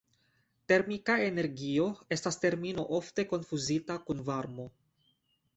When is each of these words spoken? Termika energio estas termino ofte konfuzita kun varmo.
Termika 0.71 1.17
energio 1.25 1.85
estas 2.17 2.41
termino 2.45 2.87
ofte 3.01 3.29
konfuzita 3.35 4.01
kun 4.09 4.29
varmo. 4.31 4.71